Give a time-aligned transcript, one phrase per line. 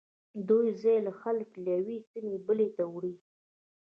[0.49, 3.13] دوی ځایی خلک له یوې سیمې بلې ته وړي